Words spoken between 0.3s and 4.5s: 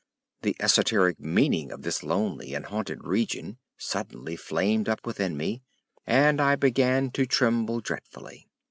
The esoteric meaning of this lonely and haunted region suddenly